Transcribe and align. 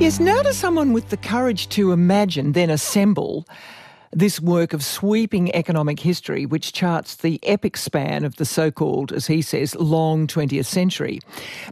Yes, 0.00 0.20
now 0.20 0.42
to 0.42 0.52
someone 0.52 0.92
with 0.92 1.08
the 1.08 1.16
courage 1.16 1.68
to 1.70 1.90
imagine, 1.90 2.52
then 2.52 2.70
assemble 2.70 3.44
this 4.12 4.40
work 4.40 4.72
of 4.72 4.84
sweeping 4.84 5.52
economic 5.54 5.98
history, 5.98 6.46
which 6.46 6.72
charts 6.72 7.16
the 7.16 7.40
epic 7.42 7.76
span 7.76 8.24
of 8.24 8.36
the 8.36 8.44
so 8.44 8.70
called, 8.70 9.12
as 9.12 9.26
he 9.26 9.42
says, 9.42 9.74
long 9.74 10.26
20th 10.28 10.66
century. 10.66 11.20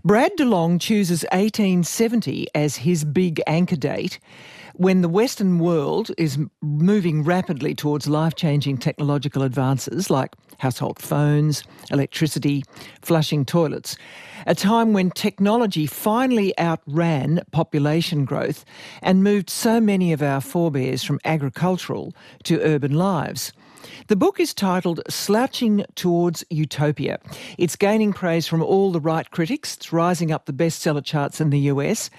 Brad 0.05 0.33
DeLong 0.37 0.81
chooses 0.81 1.23
1870 1.31 2.49
as 2.55 2.77
his 2.77 3.05
big 3.05 3.41
anchor 3.47 3.77
date 3.77 4.19
when 4.75 5.03
the 5.03 5.09
Western 5.09 5.59
world 5.59 6.11
is 6.19 6.39
moving 6.61 7.23
rapidly 7.23 7.75
towards 7.75 8.09
life 8.09 8.35
changing 8.35 8.79
technological 8.79 9.43
advances 9.43 10.11
like 10.11 10.35
household 10.59 10.99
phones, 10.99 11.65
electricity, 11.91 12.65
flushing 13.03 13.45
toilets, 13.45 13.97
a 14.47 14.55
time 14.55 14.93
when 14.93 15.11
technology 15.11 15.87
finally 15.87 16.57
outran 16.59 17.41
population 17.51 18.25
growth 18.25 18.65
and 19.03 19.25
moved 19.25 19.51
so 19.51 19.81
many 19.81 20.13
of 20.13 20.23
our 20.23 20.41
forebears 20.41 21.03
from 21.03 21.21
agricultural 21.25 22.15
to 22.45 22.61
urban 22.63 22.95
lives. 22.95 23.53
The 24.09 24.17
book 24.17 24.41
is 24.41 24.55
titled 24.55 25.01
Slouching 25.09 25.85
Towards 25.95 26.45
Utopia. 26.51 27.19
It's 27.59 27.77
gaining 27.77 28.13
praise 28.13 28.47
from 28.47 28.63
all 28.63 28.93
the 28.93 29.01
right 29.01 29.31
critics. 29.31 29.77
It's 29.77 29.93
rising 29.93 30.33
up 30.33 30.47
the 30.47 30.53
bestseller 30.53 31.05
charts 31.05 31.41
in 31.41 31.51
the 31.51 31.61
US. 31.61 32.11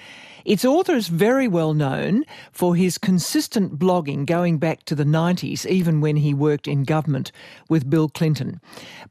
Its 0.45 0.65
author 0.65 0.93
is 0.93 1.07
very 1.07 1.47
well 1.47 1.73
known 1.73 2.25
for 2.51 2.75
his 2.75 2.97
consistent 2.97 3.79
blogging 3.79 4.25
going 4.25 4.57
back 4.57 4.83
to 4.83 4.95
the 4.95 5.05
90s, 5.05 5.65
even 5.65 6.01
when 6.01 6.17
he 6.17 6.33
worked 6.33 6.67
in 6.67 6.83
government 6.83 7.31
with 7.69 7.89
Bill 7.89 8.09
Clinton. 8.09 8.59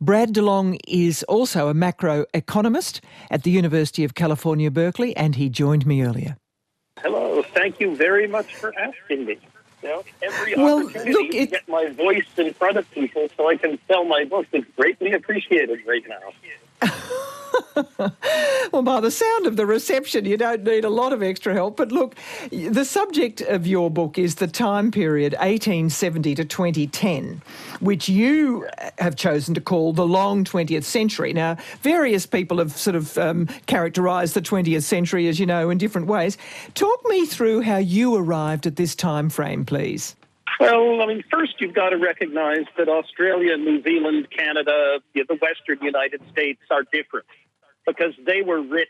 Brad 0.01 0.35
DeLong 0.35 0.79
is 0.87 1.23
also 1.25 1.69
a 1.69 1.75
macroeconomist 1.75 3.01
at 3.31 3.45
the 3.45 3.51
University 3.51 4.05
of 4.05 4.15
California, 4.15 4.71
Berkeley, 4.71 5.17
and 5.17 5.37
he 5.37 5.49
joined 5.49 5.87
me 5.87 6.03
earlier. 6.03 6.37
Hello, 7.01 7.43
thank 7.55 7.81
you 7.81 7.97
very 7.97 8.29
much 8.29 8.55
for 8.55 8.75
asking 8.79 9.25
me. 9.25 9.39
You 9.83 9.89
know, 9.89 10.05
every 10.23 10.55
well, 10.55 10.87
opportunity 10.87 11.13
look, 11.13 11.35
it... 11.35 11.47
to 11.47 11.47
get 11.47 11.69
my 11.69 11.89
voice 11.91 12.27
in 12.37 12.55
front 12.55 12.77
of 12.77 12.91
people 12.93 13.29
so 13.37 13.49
I 13.49 13.57
can 13.57 13.79
sell 13.89 14.05
my 14.05 14.25
books 14.25 14.49
is 14.53 14.65
greatly 14.77 15.13
appreciated 15.13 15.81
right 15.87 16.05
now. 16.09 16.89
well, 18.73 18.83
by 18.83 19.01
the 19.01 19.11
sound 19.11 19.47
of 19.47 19.57
the 19.57 19.67
reception, 19.67 20.25
you 20.25 20.37
don't 20.37 20.65
need 20.65 20.85
a 20.85 20.91
lot 20.91 21.13
of 21.13 21.23
extra 21.23 21.55
help. 21.55 21.77
But 21.77 21.93
look, 21.93 22.17
the 22.51 22.85
subject 22.85 23.41
of 23.43 23.67
your 23.67 23.91
book 23.91 24.19
is 24.19 24.37
the 24.37 24.47
time 24.47 24.91
period 24.91 25.33
1870 25.35 26.35
to 26.37 26.45
2010, 26.45 27.43
which 27.81 28.09
you 28.09 28.67
have 28.99 29.17
chosen 29.17 29.55
to 29.55 29.61
call 29.61 29.93
the 29.93 30.07
long 30.07 30.45
20th 30.45 30.85
century. 30.85 31.33
Now, 31.33 31.57
various 31.81 32.27
people 32.27 32.59
have 32.59 32.73
sort 32.73 32.97
of 32.97 33.17
um, 33.19 33.47
characterised 33.67 34.35
the 34.35 34.43
20th 34.43 34.83
century, 34.83 35.29
as 35.29 35.39
you 35.39 35.47
know, 35.47 35.71
in 35.71 35.79
different 35.79 36.07
ways. 36.07 36.39
Talk 36.75 37.01
me 37.09 37.27
through 37.27 37.63
how 37.63 37.79
you 37.79 38.15
arrived 38.15 38.67
at 38.67 38.77
this 38.77 38.95
time 38.95 39.31
frame, 39.31 39.65
please. 39.65 40.17
Well, 40.61 41.03
I 41.03 41.07
mean, 41.07 41.25
first 41.31 41.55
you've 41.61 41.75
got 41.75 41.91
to 41.91 41.97
recognize 41.97 42.67
that 42.77 42.89
Australia, 42.89 43.57
New 43.57 43.83
Zealand, 43.83 44.29
Canada, 44.31 45.01
the 45.15 45.39
Western 45.41 45.85
United 45.85 46.21
States 46.31 46.61
are 46.71 46.85
different 46.93 47.27
because 47.87 48.15
they 48.25 48.43
were 48.43 48.61
rich 48.61 48.89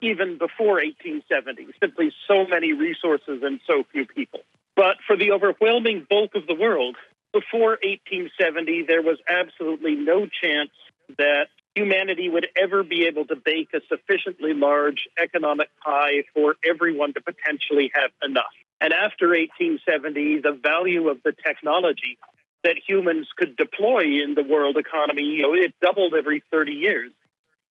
even 0.00 0.38
before 0.38 0.82
1870. 0.82 1.68
Simply 1.80 2.12
so 2.28 2.46
many 2.46 2.72
resources 2.72 3.42
and 3.42 3.60
so 3.66 3.84
few 3.92 4.06
people. 4.06 4.40
But 4.76 4.96
for 5.06 5.16
the 5.16 5.32
overwhelming 5.32 6.06
bulk 6.08 6.34
of 6.34 6.46
the 6.46 6.54
world, 6.54 6.96
before 7.32 7.78
1870, 7.82 8.84
there 8.86 9.02
was 9.02 9.18
absolutely 9.28 9.94
no 9.94 10.26
chance 10.26 10.70
that 11.18 11.48
humanity 11.74 12.28
would 12.28 12.48
ever 12.56 12.82
be 12.82 13.06
able 13.06 13.26
to 13.26 13.36
bake 13.36 13.68
a 13.74 13.80
sufficiently 13.88 14.54
large 14.54 15.08
economic 15.22 15.68
pie 15.84 16.24
for 16.32 16.56
everyone 16.64 17.12
to 17.14 17.20
potentially 17.20 17.90
have 17.94 18.10
enough. 18.22 18.54
And 18.80 18.92
after 18.92 19.28
1870, 19.28 20.40
the 20.40 20.52
value 20.52 21.08
of 21.08 21.22
the 21.24 21.32
technology 21.32 22.18
that 22.62 22.76
humans 22.86 23.28
could 23.36 23.56
deploy 23.56 24.22
in 24.22 24.34
the 24.34 24.42
world 24.42 24.76
economy, 24.76 25.22
you 25.22 25.42
know, 25.42 25.54
it 25.54 25.74
doubled 25.80 26.14
every 26.14 26.42
30 26.50 26.72
years. 26.72 27.10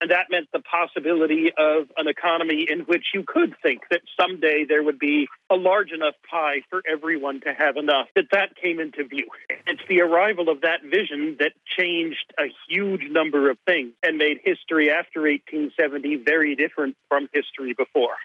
And 0.00 0.10
that 0.10 0.26
meant 0.30 0.48
the 0.52 0.60
possibility 0.60 1.50
of 1.56 1.84
an 1.96 2.08
economy 2.08 2.66
in 2.70 2.80
which 2.80 3.06
you 3.14 3.24
could 3.26 3.54
think 3.62 3.82
that 3.90 4.02
someday 4.20 4.64
there 4.68 4.82
would 4.82 4.98
be 4.98 5.28
a 5.50 5.54
large 5.54 5.92
enough 5.92 6.14
pie 6.30 6.62
for 6.68 6.82
everyone 6.90 7.40
to 7.42 7.54
have 7.54 7.76
enough, 7.76 8.08
that 8.14 8.26
that 8.32 8.56
came 8.56 8.80
into 8.80 9.04
view. 9.04 9.26
It's 9.66 9.80
the 9.88 10.00
arrival 10.00 10.48
of 10.48 10.60
that 10.62 10.82
vision 10.82 11.36
that 11.38 11.52
changed 11.64 12.32
a 12.38 12.44
huge 12.68 13.10
number 13.10 13.50
of 13.50 13.56
things 13.66 13.92
and 14.02 14.18
made 14.18 14.40
history 14.44 14.90
after 14.90 15.22
1870 15.22 16.16
very 16.16 16.54
different 16.54 16.96
from 17.08 17.28
history 17.32 17.72
before. 17.72 18.16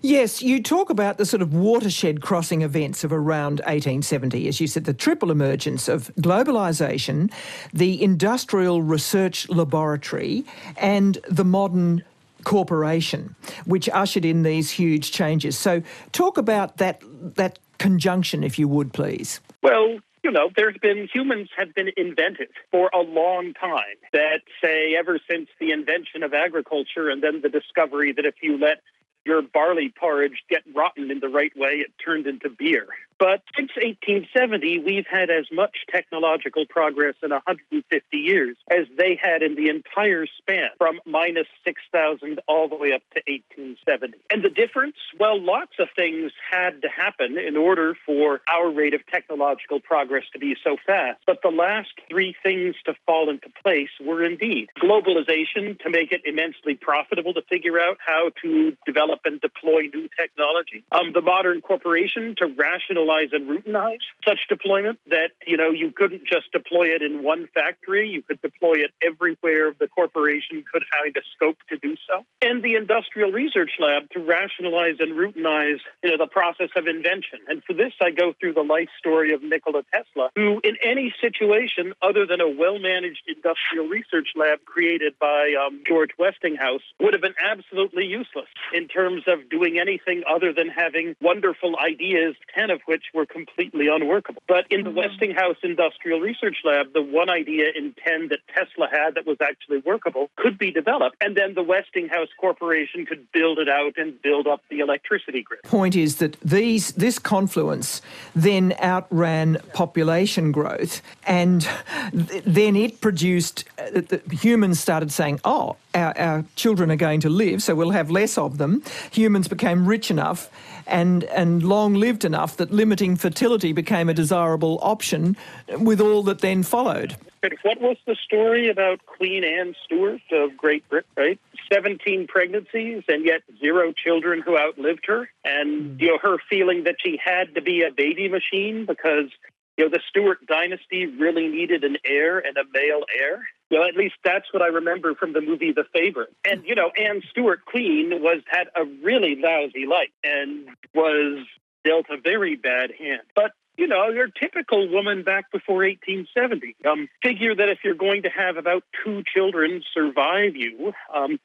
Yes, 0.00 0.42
you 0.42 0.62
talk 0.62 0.90
about 0.90 1.18
the 1.18 1.26
sort 1.26 1.42
of 1.42 1.54
watershed 1.54 2.22
crossing 2.22 2.62
events 2.62 3.04
of 3.04 3.12
around 3.12 3.60
1870. 3.60 4.48
As 4.48 4.60
you 4.60 4.66
said, 4.66 4.84
the 4.84 4.94
triple 4.94 5.30
emergence 5.30 5.88
of 5.88 6.10
globalisation, 6.16 7.32
the 7.72 8.02
industrial 8.02 8.82
research 8.82 9.48
laboratory, 9.48 10.44
and 10.76 11.01
and 11.02 11.18
the 11.28 11.44
modern 11.44 12.04
corporation, 12.44 13.34
which 13.66 13.88
ushered 13.90 14.24
in 14.24 14.42
these 14.42 14.70
huge 14.70 15.10
changes. 15.10 15.58
So, 15.58 15.82
talk 16.12 16.38
about 16.38 16.76
that 16.78 17.02
that 17.36 17.58
conjunction, 17.78 18.44
if 18.44 18.58
you 18.58 18.68
would, 18.68 18.92
please. 18.92 19.40
Well, 19.62 19.98
you 20.22 20.30
know, 20.30 20.50
there's 20.56 20.76
been 20.78 21.08
humans 21.12 21.48
have 21.56 21.74
been 21.74 21.90
invented 21.96 22.48
for 22.70 22.90
a 22.94 23.00
long 23.00 23.54
time. 23.54 23.98
That 24.12 24.42
say, 24.62 24.94
ever 24.96 25.18
since 25.28 25.48
the 25.58 25.72
invention 25.72 26.22
of 26.22 26.32
agriculture, 26.32 27.10
and 27.10 27.22
then 27.22 27.42
the 27.42 27.48
discovery 27.48 28.12
that 28.12 28.24
if 28.24 28.36
you 28.40 28.56
let 28.58 28.78
your 29.24 29.42
barley 29.42 29.92
porridge 29.94 30.42
get 30.48 30.62
rotten 30.74 31.10
in 31.10 31.20
the 31.20 31.28
right 31.28 31.52
way, 31.56 31.84
it 31.84 31.92
turned 32.04 32.26
into 32.26 32.48
beer. 32.48 32.86
But 33.22 33.42
since 33.56 33.70
1870, 33.76 34.80
we've 34.80 35.06
had 35.08 35.30
as 35.30 35.46
much 35.52 35.86
technological 35.88 36.66
progress 36.66 37.14
in 37.22 37.30
150 37.30 38.16
years 38.16 38.56
as 38.68 38.86
they 38.98 39.16
had 39.22 39.42
in 39.44 39.54
the 39.54 39.68
entire 39.68 40.26
span 40.26 40.70
from 40.76 40.98
minus 41.06 41.46
6,000 41.64 42.40
all 42.48 42.68
the 42.68 42.74
way 42.74 42.92
up 42.92 43.02
to 43.14 43.22
1870. 43.30 44.18
And 44.28 44.42
the 44.42 44.48
difference? 44.48 44.96
Well, 45.20 45.40
lots 45.40 45.74
of 45.78 45.86
things 45.94 46.32
had 46.50 46.82
to 46.82 46.88
happen 46.88 47.38
in 47.38 47.56
order 47.56 47.94
for 48.04 48.40
our 48.52 48.68
rate 48.72 48.92
of 48.92 49.06
technological 49.06 49.78
progress 49.78 50.24
to 50.32 50.40
be 50.40 50.56
so 50.64 50.76
fast. 50.84 51.20
But 51.24 51.42
the 51.44 51.50
last 51.50 51.90
three 52.10 52.34
things 52.42 52.74
to 52.86 52.94
fall 53.06 53.30
into 53.30 53.50
place 53.62 53.90
were 54.04 54.24
indeed 54.24 54.68
globalization 54.82 55.78
to 55.78 55.90
make 55.90 56.10
it 56.10 56.22
immensely 56.24 56.74
profitable 56.74 57.34
to 57.34 57.42
figure 57.42 57.78
out 57.78 57.98
how 58.04 58.30
to 58.42 58.76
develop 58.84 59.11
and 59.24 59.40
deploy 59.40 59.82
new 59.92 60.08
technology, 60.18 60.84
um, 60.92 61.12
the 61.12 61.20
modern 61.20 61.60
corporation 61.60 62.34
to 62.38 62.46
rationalize 62.46 63.28
and 63.32 63.48
routinize 63.48 64.04
such 64.26 64.40
deployment 64.48 64.98
that, 65.06 65.30
you 65.46 65.56
know, 65.56 65.70
you 65.70 65.92
couldn't 65.92 66.24
just 66.26 66.50
deploy 66.52 66.86
it 66.88 67.02
in 67.02 67.22
one 67.22 67.48
factory. 67.54 68.08
You 68.08 68.22
could 68.22 68.40
deploy 68.42 68.74
it 68.74 68.90
everywhere 69.04 69.74
the 69.78 69.88
corporation 69.88 70.64
could 70.70 70.84
have 70.92 71.12
the 71.14 71.22
scope 71.34 71.58
to 71.68 71.76
do 71.78 71.96
so. 72.08 72.24
And 72.40 72.62
the 72.62 72.74
industrial 72.74 73.32
research 73.32 73.72
lab 73.78 74.08
to 74.10 74.20
rationalize 74.20 74.96
and 75.00 75.12
routinize, 75.12 75.80
you 76.02 76.10
know, 76.10 76.16
the 76.18 76.30
process 76.30 76.70
of 76.76 76.86
invention. 76.86 77.40
And 77.48 77.62
for 77.64 77.74
this, 77.74 77.92
I 78.00 78.10
go 78.10 78.32
through 78.38 78.54
the 78.54 78.62
life 78.62 78.88
story 78.98 79.32
of 79.34 79.42
Nikola 79.42 79.82
Tesla, 79.92 80.30
who 80.36 80.60
in 80.64 80.76
any 80.82 81.14
situation 81.20 81.92
other 82.02 82.26
than 82.26 82.40
a 82.40 82.48
well-managed 82.48 83.22
industrial 83.26 83.88
research 83.88 84.28
lab 84.36 84.64
created 84.64 85.14
by 85.20 85.54
um, 85.54 85.82
George 85.86 86.10
Westinghouse 86.18 86.82
would 87.00 87.12
have 87.12 87.22
been 87.22 87.34
absolutely 87.42 88.06
useless 88.06 88.48
in 88.72 88.88
terms 88.88 89.01
of 89.26 89.48
doing 89.48 89.78
anything 89.78 90.22
other 90.28 90.52
than 90.52 90.68
having 90.68 91.14
wonderful 91.20 91.76
ideas, 91.78 92.34
10 92.54 92.70
of 92.70 92.80
which 92.86 93.04
were 93.14 93.26
completely 93.26 93.88
unworkable. 93.88 94.42
But 94.46 94.66
in 94.70 94.84
the 94.84 94.90
mm-hmm. 94.90 94.98
Westinghouse 94.98 95.56
Industrial 95.62 96.20
Research 96.20 96.58
Lab, 96.64 96.92
the 96.92 97.02
one 97.02 97.30
idea 97.30 97.66
in 97.74 97.94
10 98.04 98.28
that 98.28 98.40
Tesla 98.48 98.88
had 98.90 99.14
that 99.14 99.26
was 99.26 99.38
actually 99.40 99.78
workable 99.78 100.30
could 100.36 100.58
be 100.58 100.70
developed. 100.70 101.16
And 101.20 101.36
then 101.36 101.54
the 101.54 101.62
Westinghouse 101.62 102.28
Corporation 102.38 103.06
could 103.06 103.30
build 103.32 103.58
it 103.58 103.68
out 103.68 103.94
and 103.96 104.20
build 104.22 104.46
up 104.46 104.62
the 104.70 104.80
electricity 104.80 105.42
grid. 105.42 105.62
Point 105.64 105.96
is 105.96 106.16
that 106.16 106.38
these 106.40 106.92
this 106.92 107.18
confluence 107.18 108.02
then 108.34 108.74
outran 108.80 109.58
population 109.72 110.52
growth 110.52 111.02
and 111.26 111.68
then 112.12 112.76
it 112.76 113.00
produced 113.00 113.64
uh, 113.78 114.02
humans 114.30 114.80
started 114.80 115.12
saying, 115.12 115.40
"Oh, 115.44 115.76
our, 115.94 116.16
our 116.18 116.44
children 116.56 116.90
are 116.90 116.96
going 116.96 117.20
to 117.20 117.28
live, 117.28 117.62
so 117.62 117.74
we'll 117.74 117.90
have 117.90 118.10
less 118.10 118.38
of 118.38 118.58
them." 118.58 118.82
Humans 119.12 119.48
became 119.48 119.86
rich 119.86 120.10
enough 120.10 120.50
and, 120.86 121.24
and 121.24 121.62
long 121.62 121.94
lived 121.94 122.24
enough 122.24 122.56
that 122.56 122.70
limiting 122.70 123.16
fertility 123.16 123.72
became 123.72 124.08
a 124.08 124.14
desirable 124.14 124.78
option 124.82 125.36
with 125.78 126.00
all 126.00 126.22
that 126.24 126.40
then 126.40 126.62
followed. 126.62 127.16
What 127.62 127.80
was 127.80 127.96
the 128.06 128.14
story 128.14 128.68
about 128.68 129.04
Queen 129.06 129.42
Anne 129.42 129.74
Stuart 129.84 130.20
of 130.30 130.56
Great 130.56 130.88
Britain, 130.88 131.10
right? 131.16 131.40
17 131.72 132.28
pregnancies 132.28 133.02
and 133.08 133.24
yet 133.24 133.42
zero 133.58 133.92
children 133.92 134.42
who 134.42 134.56
outlived 134.56 135.04
her. 135.06 135.28
And, 135.44 135.92
hmm. 135.92 135.96
you 136.00 136.08
know, 136.08 136.18
her 136.22 136.36
feeling 136.48 136.84
that 136.84 136.96
she 137.04 137.18
had 137.22 137.54
to 137.56 137.62
be 137.62 137.82
a 137.82 137.90
baby 137.90 138.28
machine 138.28 138.86
because 138.86 139.30
You 139.78 139.84
know, 139.84 139.90
the 139.90 140.00
Stuart 140.08 140.46
dynasty 140.46 141.06
really 141.06 141.48
needed 141.48 141.82
an 141.82 141.96
heir 142.04 142.38
and 142.38 142.56
a 142.58 142.64
male 142.74 143.04
heir. 143.18 143.48
Well, 143.72 143.84
at 143.84 143.96
least 143.96 144.16
that's 144.22 144.52
what 144.52 144.60
I 144.60 144.66
remember 144.66 145.14
from 145.14 145.32
the 145.32 145.40
movie 145.40 145.72
The 145.72 145.86
Favorite. 145.94 146.36
And 146.44 146.62
you 146.66 146.74
know, 146.74 146.90
Anne 146.94 147.22
Stuart 147.30 147.64
Queen 147.64 148.22
was 148.22 148.42
had 148.46 148.66
a 148.76 148.84
really 149.02 149.34
lousy 149.34 149.86
life 149.86 150.10
and 150.22 150.68
was 150.94 151.46
dealt 151.82 152.04
a 152.10 152.18
very 152.18 152.54
bad 152.54 152.90
hand. 152.98 153.22
But 153.34 153.52
you 153.78 153.86
know, 153.86 154.10
your 154.10 154.28
typical 154.28 154.86
woman 154.90 155.22
back 155.22 155.50
before 155.50 155.76
1870. 155.76 156.76
Um, 156.86 157.08
figure 157.22 157.54
that 157.54 157.70
if 157.70 157.78
you're 157.82 157.94
going 157.94 158.24
to 158.24 158.28
have 158.28 158.58
about 158.58 158.84
two 159.02 159.22
children 159.24 159.82
survive 159.94 160.54
you, 160.54 160.92
um, 161.12 161.40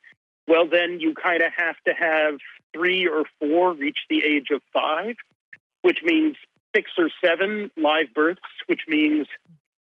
well, 0.50 0.68
then 0.68 1.00
you 1.00 1.14
kind 1.14 1.42
of 1.42 1.54
have 1.56 1.78
to 1.86 1.94
have 1.94 2.40
three 2.74 3.08
or 3.08 3.24
four 3.40 3.74
reach 3.74 4.00
the 4.10 4.26
age 4.26 4.48
of 4.52 4.62
five, 4.74 5.16
which 5.82 6.00
means 6.04 6.36
six 6.76 6.92
or 6.98 7.10
seven 7.24 7.72
live 7.78 8.14
births, 8.14 8.42
which 8.66 8.82
means 8.90 9.28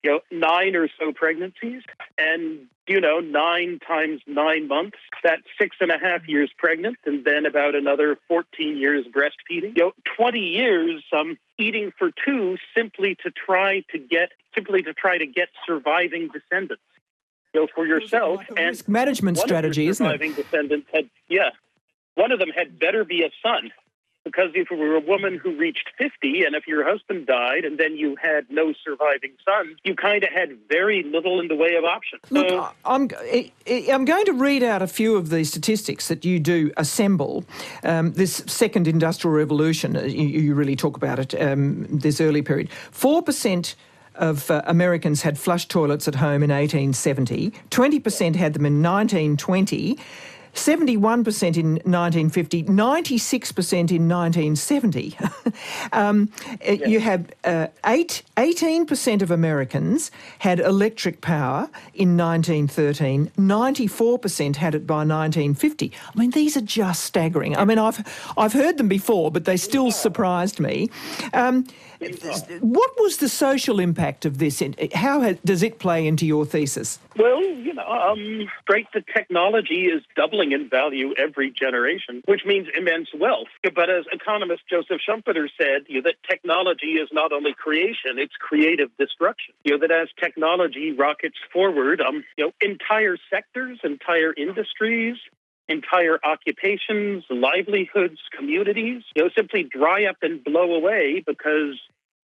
you 0.02 0.10
know 0.10 0.20
nine 0.30 0.74
or 0.74 0.88
so 0.98 1.12
pregnancies, 1.12 1.82
and 2.18 2.66
you 2.86 3.00
know 3.00 3.20
nine 3.20 3.78
times 3.86 4.20
nine 4.26 4.68
months, 4.68 4.98
that's 5.22 5.42
six 5.60 5.76
and 5.80 5.90
a 5.90 5.98
half 5.98 6.26
years 6.26 6.50
pregnant, 6.56 6.96
and 7.04 7.24
then 7.24 7.46
about 7.46 7.74
another 7.74 8.18
fourteen 8.28 8.76
years 8.76 9.06
breastfeeding. 9.06 9.76
You 9.76 9.84
know, 9.84 9.92
twenty 10.16 10.40
years 10.40 11.02
um, 11.12 11.38
eating 11.58 11.92
for 11.98 12.10
two 12.24 12.56
simply 12.76 13.16
to 13.22 13.30
try 13.30 13.84
to 13.90 13.98
get 13.98 14.30
simply 14.54 14.82
to 14.82 14.92
try 14.92 15.18
to 15.18 15.26
get 15.26 15.48
surviving 15.66 16.28
descendants. 16.28 16.82
You 17.54 17.62
know, 17.62 17.68
for 17.74 17.86
yourself 17.86 18.38
like 18.38 18.48
and 18.50 18.68
risk 18.68 18.88
management 18.88 19.38
strategy, 19.38 19.86
isn't 19.86 20.04
it? 20.04 20.08
Surviving 20.08 20.32
descendants 20.32 20.88
had 20.92 21.10
yeah, 21.28 21.50
one 22.14 22.32
of 22.32 22.38
them 22.38 22.50
had 22.50 22.78
better 22.78 23.04
be 23.04 23.22
a 23.22 23.30
son 23.42 23.70
because 24.24 24.50
if 24.54 24.70
you 24.70 24.76
were 24.76 24.94
a 24.94 25.00
woman 25.00 25.38
who 25.42 25.56
reached 25.56 25.90
50 25.98 26.44
and 26.44 26.54
if 26.54 26.66
your 26.66 26.88
husband 26.88 27.26
died 27.26 27.64
and 27.64 27.78
then 27.78 27.96
you 27.96 28.16
had 28.22 28.46
no 28.50 28.72
surviving 28.84 29.32
sons, 29.44 29.78
you 29.84 29.94
kind 29.94 30.22
of 30.22 30.30
had 30.30 30.56
very 30.68 31.02
little 31.02 31.40
in 31.40 31.48
the 31.48 31.56
way 31.56 31.74
of 31.76 31.84
options. 31.84 32.22
Look, 32.30 32.48
so, 32.48 32.68
I'm, 32.84 33.08
I'm 33.90 34.04
going 34.04 34.24
to 34.26 34.32
read 34.32 34.62
out 34.62 34.82
a 34.82 34.86
few 34.86 35.16
of 35.16 35.30
the 35.30 35.44
statistics 35.44 36.08
that 36.08 36.24
you 36.24 36.38
do 36.38 36.72
assemble. 36.76 37.44
Um, 37.82 38.12
this 38.12 38.44
second 38.46 38.86
industrial 38.86 39.34
revolution, 39.34 39.96
uh, 39.96 40.02
you, 40.02 40.26
you 40.26 40.54
really 40.54 40.76
talk 40.76 40.96
about 40.96 41.18
it, 41.18 41.40
um, 41.40 41.86
this 41.88 42.20
early 42.20 42.42
period. 42.42 42.70
4% 42.92 43.74
of 44.14 44.50
uh, 44.50 44.62
Americans 44.66 45.22
had 45.22 45.38
flush 45.38 45.66
toilets 45.66 46.06
at 46.06 46.16
home 46.16 46.42
in 46.42 46.50
1870, 46.50 47.52
20% 47.70 48.36
had 48.36 48.52
them 48.52 48.66
in 48.66 48.82
1920. 48.82 49.98
71% 50.54 51.56
in 51.56 51.72
1950, 51.74 52.64
96% 52.64 53.72
in 53.72 54.08
1970. 54.08 55.16
um, 55.92 56.30
yes. 56.64 56.88
You 56.88 57.00
have 57.00 57.30
uh, 57.44 57.68
eight, 57.86 58.22
18% 58.36 59.22
of 59.22 59.30
Americans 59.30 60.10
had 60.40 60.60
electric 60.60 61.20
power 61.20 61.70
in 61.94 62.16
1913, 62.16 63.30
94% 63.38 64.56
had 64.56 64.74
it 64.74 64.86
by 64.86 64.96
1950. 64.96 65.92
I 66.14 66.18
mean, 66.18 66.30
these 66.30 66.56
are 66.56 66.62
just 66.62 67.04
staggering. 67.04 67.56
I 67.56 67.64
mean, 67.64 67.78
I've, 67.78 68.32
I've 68.36 68.52
heard 68.52 68.76
them 68.76 68.88
before, 68.88 69.30
but 69.30 69.44
they 69.46 69.56
still 69.56 69.90
surprised 69.90 70.60
me. 70.60 70.90
Um, 71.32 71.66
what 72.60 72.90
was 72.98 73.18
the 73.18 73.28
social 73.28 73.80
impact 73.80 74.24
of 74.24 74.38
this? 74.38 74.62
How 74.94 75.20
has, 75.20 75.38
does 75.44 75.62
it 75.62 75.78
play 75.78 76.06
into 76.06 76.26
your 76.26 76.44
thesis? 76.44 76.98
Well, 77.16 77.42
you 77.42 77.74
know, 77.74 77.86
um, 77.86 78.48
great. 78.66 78.86
The 78.92 79.02
technology 79.14 79.86
is 79.86 80.02
doubling 80.16 80.52
in 80.52 80.68
value 80.68 81.14
every 81.18 81.50
generation, 81.50 82.22
which 82.26 82.42
means 82.46 82.68
immense 82.76 83.08
wealth. 83.18 83.48
But 83.62 83.90
as 83.90 84.04
economist 84.12 84.62
Joseph 84.68 85.00
Schumpeter 85.06 85.48
said, 85.58 85.82
you 85.88 86.00
know, 86.00 86.08
that 86.08 86.16
technology 86.28 86.92
is 86.92 87.08
not 87.12 87.32
only 87.32 87.54
creation; 87.54 88.18
it's 88.18 88.34
creative 88.38 88.90
destruction. 88.98 89.54
You 89.64 89.72
know 89.72 89.86
that 89.86 89.90
as 89.90 90.08
technology 90.20 90.92
rockets 90.92 91.36
forward, 91.52 92.00
um, 92.00 92.24
you 92.36 92.46
know, 92.46 92.52
entire 92.60 93.16
sectors, 93.30 93.78
entire 93.84 94.32
industries, 94.32 95.16
entire 95.68 96.18
occupations, 96.24 97.24
livelihoods, 97.30 98.18
communities, 98.36 99.02
you 99.14 99.24
know, 99.24 99.30
simply 99.36 99.62
dry 99.62 100.04
up 100.04 100.16
and 100.22 100.42
blow 100.42 100.74
away 100.74 101.22
because 101.26 101.78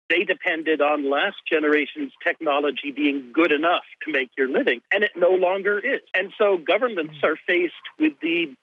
they 0.08 0.24
depended 0.24 0.80
on 0.82 1.08
last 1.08 1.36
generation's 1.50 2.12
technology 2.22 2.92
being 2.94 3.30
good 3.32 3.50
enough 3.50 3.84
to 4.04 4.12
make 4.12 4.30
your 4.36 4.48
living, 4.48 4.80
and 4.92 5.02
it 5.02 5.12
no 5.16 5.30
longer 5.30 5.78
is. 5.78 6.00
And 6.14 6.32
so 6.36 6.58
governments 6.58 7.16
are 7.22 7.36
faced 7.46 7.74
with 7.98 8.12
the 8.20 8.54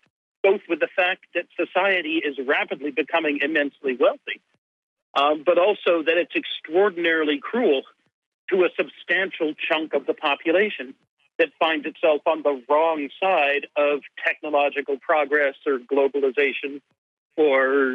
both 0.42 0.62
with 0.69 0.80
the 0.80 0.88
fact 0.95 1.25
that 1.36 1.45
society 1.60 2.22
is 2.24 2.38
rapidly 2.48 2.92
becoming 2.92 3.39
immensely 3.42 3.98
wealthy, 4.00 4.39
um, 5.13 5.44
but 5.45 5.57
also 5.57 6.01
that 6.04 6.18
it's 6.18 6.33
extraordinarily 6.33 7.39
cruel 7.42 7.81
to 8.50 8.63
a 8.63 8.69
substantial 8.77 9.54
chunk 9.69 9.94
of 9.94 10.06
the 10.06 10.13
population 10.13 10.94
that 11.39 11.50
finds 11.59 11.86
itself 11.86 12.21
on 12.25 12.44
the 12.44 12.62
wrong 12.69 13.09
side 13.21 13.68
of 13.75 14.01
technological 14.24 14.97
progress 14.97 15.56
or 15.65 15.80
globalization 15.80 16.81
or 17.38 17.91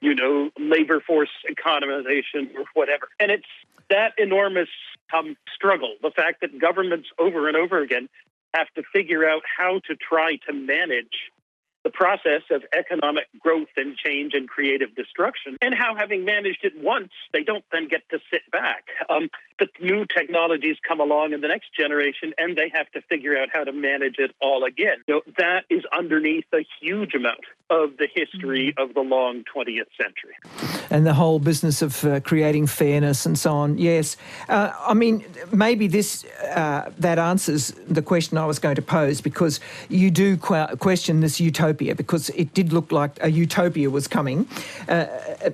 you 0.00 0.14
know 0.14 0.50
labor 0.58 1.00
force 1.00 1.30
economization 1.50 2.54
or 2.56 2.64
whatever 2.74 3.08
and 3.18 3.30
it's 3.30 3.46
that 3.88 4.12
enormous 4.18 4.68
um, 5.16 5.36
struggle 5.54 5.94
the 6.02 6.10
fact 6.10 6.40
that 6.42 6.58
governments 6.60 7.08
over 7.18 7.48
and 7.48 7.56
over 7.56 7.80
again 7.80 8.08
have 8.52 8.68
to 8.74 8.82
figure 8.92 9.28
out 9.28 9.42
how 9.56 9.80
to 9.86 9.94
try 9.96 10.36
to 10.46 10.52
manage 10.52 11.30
the 11.84 11.90
process 11.90 12.42
of 12.50 12.62
economic 12.76 13.26
growth 13.38 13.68
and 13.76 13.96
change 13.96 14.34
and 14.34 14.48
creative 14.48 14.94
destruction, 14.94 15.56
and 15.62 15.74
how, 15.74 15.94
having 15.94 16.24
managed 16.24 16.62
it 16.62 16.74
once, 16.76 17.10
they 17.32 17.42
don't 17.42 17.64
then 17.72 17.88
get 17.88 18.02
to 18.10 18.18
sit 18.30 18.42
back. 18.52 18.84
Um, 19.08 19.30
but 19.60 19.68
new 19.80 20.04
technologies 20.06 20.76
come 20.86 20.98
along 20.98 21.32
in 21.32 21.40
the 21.40 21.46
next 21.46 21.72
generation, 21.76 22.34
and 22.38 22.56
they 22.56 22.68
have 22.74 22.90
to 22.92 23.00
figure 23.02 23.38
out 23.38 23.48
how 23.52 23.62
to 23.62 23.72
manage 23.72 24.16
it 24.18 24.32
all 24.40 24.64
again. 24.64 24.96
So 25.08 25.22
that 25.38 25.64
is 25.70 25.84
underneath 25.96 26.46
a 26.52 26.66
huge 26.80 27.14
amount 27.14 27.44
of 27.70 27.98
the 27.98 28.08
history 28.12 28.74
mm-hmm. 28.76 28.82
of 28.82 28.94
the 28.94 29.02
long 29.02 29.44
20th 29.54 29.86
century. 29.96 30.34
And 30.90 31.06
the 31.06 31.14
whole 31.14 31.38
business 31.38 31.82
of 31.82 32.04
uh, 32.04 32.18
creating 32.18 32.66
fairness 32.66 33.24
and 33.24 33.38
so 33.38 33.52
on. 33.52 33.78
Yes, 33.78 34.16
uh, 34.48 34.72
I 34.80 34.94
mean 34.94 35.24
maybe 35.52 35.86
this 35.86 36.24
uh, 36.56 36.90
that 36.98 37.20
answers 37.20 37.68
the 37.86 38.02
question 38.02 38.38
I 38.38 38.46
was 38.46 38.58
going 38.58 38.74
to 38.74 38.82
pose 38.82 39.20
because 39.20 39.60
you 39.88 40.10
do 40.10 40.36
qu- 40.36 40.76
question 40.78 41.20
this 41.20 41.38
utopia 41.38 41.60
utopia 41.60 41.94
because 41.94 42.30
it 42.30 42.54
did 42.54 42.72
look 42.72 42.92
like 42.92 43.12
a 43.22 43.30
utopia 43.30 43.90
was 43.90 44.08
coming. 44.08 44.46
Uh, 44.88 45.06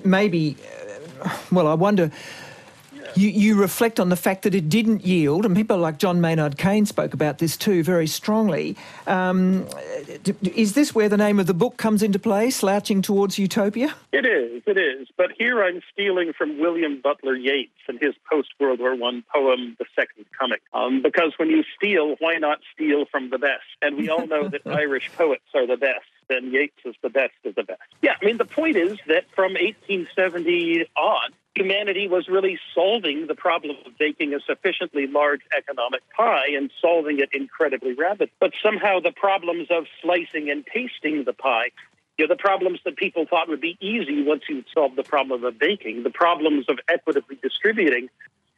maybe, 0.03 0.55
uh, 1.23 1.37
well, 1.51 1.67
I 1.67 1.73
wonder. 1.73 2.11
You, 3.17 3.29
you, 3.29 3.55
reflect 3.55 3.99
on 3.99 4.09
the 4.09 4.15
fact 4.15 4.43
that 4.43 4.53
it 4.53 4.69
didn't 4.69 5.03
yield, 5.03 5.43
and 5.43 5.55
people 5.55 5.79
like 5.79 5.97
John 5.97 6.21
Maynard 6.21 6.55
Keynes 6.59 6.89
spoke 6.89 7.15
about 7.15 7.39
this 7.39 7.57
too 7.57 7.81
very 7.81 8.05
strongly. 8.05 8.77
Um, 9.07 9.67
is 10.43 10.73
this 10.73 10.93
where 10.93 11.09
the 11.09 11.17
name 11.17 11.39
of 11.39 11.47
the 11.47 11.55
book 11.55 11.77
comes 11.77 12.03
into 12.03 12.19
play, 12.19 12.51
Slouching 12.51 13.01
Towards 13.01 13.39
Utopia? 13.39 13.95
It 14.11 14.27
is, 14.27 14.61
it 14.67 14.77
is. 14.77 15.07
But 15.17 15.31
here 15.35 15.63
I'm 15.63 15.81
stealing 15.91 16.31
from 16.33 16.59
William 16.59 17.01
Butler 17.01 17.35
Yeats 17.35 17.71
and 17.87 17.99
his 17.99 18.13
post 18.31 18.49
World 18.59 18.79
War 18.79 18.93
I 18.93 19.23
poem, 19.33 19.75
The 19.79 19.85
Second 19.95 20.25
Coming. 20.37 20.59
Um, 20.71 21.01
because 21.01 21.33
when 21.37 21.49
you 21.49 21.63
steal, 21.75 22.17
why 22.19 22.35
not 22.35 22.59
steal 22.75 23.05
from 23.09 23.31
the 23.31 23.39
best? 23.39 23.65
And 23.81 23.97
we 23.97 24.09
all 24.09 24.27
know 24.27 24.47
that 24.47 24.61
Irish 24.67 25.09
poets 25.17 25.41
are 25.55 25.65
the 25.65 25.77
best 25.77 26.05
then 26.29 26.51
Yeats 26.51 26.75
is 26.85 26.95
the 27.01 27.09
best 27.09 27.33
of 27.45 27.55
the 27.55 27.63
best. 27.63 27.81
Yeah, 28.01 28.15
I 28.21 28.25
mean, 28.25 28.37
the 28.37 28.45
point 28.45 28.75
is 28.75 28.97
that 29.07 29.25
from 29.33 29.53
1870 29.53 30.85
on, 30.97 31.31
humanity 31.57 32.07
was 32.07 32.27
really 32.27 32.59
solving 32.73 33.27
the 33.27 33.35
problem 33.35 33.75
of 33.85 33.97
baking 33.97 34.33
a 34.33 34.39
sufficiently 34.39 35.07
large 35.07 35.41
economic 35.57 36.01
pie 36.15 36.47
and 36.55 36.71
solving 36.81 37.19
it 37.19 37.29
incredibly 37.33 37.93
rapid. 37.93 38.29
But 38.39 38.53
somehow 38.61 38.99
the 38.99 39.11
problems 39.11 39.67
of 39.69 39.85
slicing 40.01 40.49
and 40.49 40.65
tasting 40.65 41.23
the 41.23 41.33
pie 41.33 41.71
you 42.17 42.27
know, 42.27 42.33
the 42.33 42.39
problems 42.39 42.79
that 42.83 42.97
people 42.97 43.25
thought 43.29 43.47
would 43.47 43.61
be 43.61 43.77
easy 43.79 44.23
once 44.23 44.43
you 44.49 44.63
solved 44.73 44.95
the 44.95 45.03
problem 45.03 45.43
of 45.43 45.59
baking, 45.59 46.03
the 46.03 46.09
problems 46.09 46.65
of 46.67 46.79
equitably 46.89 47.37
distributing 47.41 48.09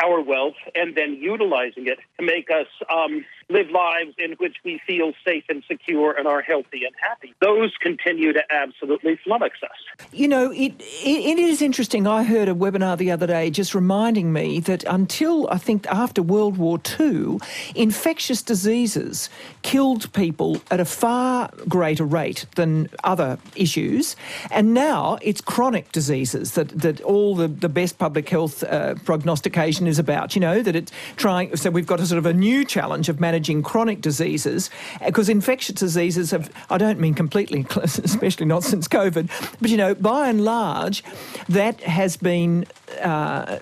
our 0.01 0.21
wealth 0.21 0.55
and 0.75 0.95
then 0.95 1.15
utilizing 1.15 1.87
it 1.87 1.99
to 2.17 2.25
make 2.25 2.49
us 2.49 2.67
um, 2.89 3.25
live 3.49 3.69
lives 3.71 4.13
in 4.19 4.33
which 4.33 4.57
we 4.63 4.79
feel 4.85 5.13
safe 5.25 5.43
and 5.49 5.63
secure 5.67 6.11
and 6.11 6.27
are 6.27 6.41
healthy 6.41 6.83
and 6.85 6.93
happy. 7.01 7.33
Those 7.41 7.73
continue 7.81 8.31
to 8.31 8.43
absolutely 8.51 9.19
flummox 9.25 9.63
us. 9.63 10.07
You 10.11 10.27
know, 10.27 10.51
it, 10.51 10.73
it, 10.79 11.37
it 11.37 11.39
is 11.39 11.61
interesting. 11.61 12.05
I 12.05 12.23
heard 12.23 12.47
a 12.47 12.53
webinar 12.53 12.97
the 12.97 13.09
other 13.09 13.25
day 13.25 13.49
just 13.49 13.73
reminding 13.73 14.31
me 14.31 14.59
that 14.61 14.83
until 14.83 15.49
I 15.49 15.57
think 15.57 15.87
after 15.87 16.21
World 16.21 16.57
War 16.57 16.79
II, 16.99 17.39
infectious 17.73 18.43
diseases 18.43 19.29
killed 19.63 20.13
people 20.13 20.61
at 20.69 20.79
a 20.79 20.85
far 20.85 21.49
greater 21.67 22.05
rate 22.05 22.45
than 22.55 22.89
other 23.03 23.39
issues. 23.55 24.15
And 24.51 24.75
now 24.75 25.17
it's 25.23 25.41
chronic 25.41 25.91
diseases 25.91 26.53
that, 26.53 26.69
that 26.79 27.01
all 27.01 27.35
the, 27.35 27.47
the 27.47 27.69
best 27.69 27.97
public 27.97 28.29
health 28.29 28.63
uh, 28.63 28.93
prognostication 29.05 29.87
is 29.87 29.97
about, 29.97 30.35
you 30.35 30.39
know, 30.39 30.61
that 30.61 30.75
it's 30.75 30.91
trying. 31.15 31.55
So 31.55 31.71
we've 31.71 31.87
got 31.87 31.99
a 31.99 32.05
sort 32.05 32.19
of 32.19 32.27
a 32.27 32.33
new 32.33 32.63
challenge 32.63 33.09
of 33.09 33.19
managing 33.19 33.38
managing 33.39 33.63
chronic 33.63 34.01
diseases, 34.01 34.69
because 35.05 35.29
infectious 35.29 35.75
diseases 35.75 36.31
have, 36.31 36.51
I 36.69 36.77
don't 36.77 36.99
mean 36.99 37.13
completely, 37.13 37.65
especially 37.81 38.45
not 38.45 38.65
since 38.65 38.85
COVID, 38.89 39.29
but 39.61 39.69
you 39.69 39.77
know, 39.77 39.95
by 39.95 40.27
and 40.27 40.43
large, 40.43 41.05
that 41.47 41.79
has 41.79 42.17
been 42.17 42.65
uh, 43.01 43.59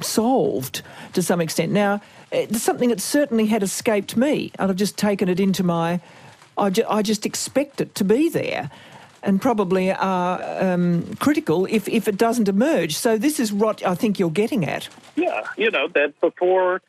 solved 0.00 0.82
to 1.14 1.22
some 1.22 1.40
extent. 1.40 1.72
Now, 1.72 2.00
it's 2.30 2.62
something 2.62 2.90
that 2.90 3.00
certainly 3.00 3.46
had 3.46 3.64
escaped 3.64 4.16
me, 4.16 4.52
and 4.60 4.70
I've 4.70 4.76
just 4.76 4.96
taken 4.96 5.28
it 5.28 5.40
into 5.40 5.64
my. 5.64 6.00
I, 6.56 6.70
ju- 6.70 6.86
I 6.88 7.02
just 7.02 7.26
expect 7.26 7.80
it 7.80 7.94
to 7.96 8.04
be 8.04 8.28
there 8.28 8.70
and 9.22 9.42
probably 9.42 9.92
are 9.92 10.40
um, 10.62 11.16
critical 11.16 11.66
if, 11.66 11.88
if 11.88 12.08
it 12.08 12.16
doesn't 12.16 12.48
emerge. 12.48 12.96
So 12.96 13.18
this 13.18 13.40
is 13.40 13.52
what 13.52 13.84
I 13.84 13.94
think 13.94 14.18
you're 14.18 14.30
getting 14.30 14.64
at. 14.64 14.88
Yeah, 15.16 15.42
you 15.58 15.70
know, 15.70 15.88
that 15.88 16.18
before 16.20 16.80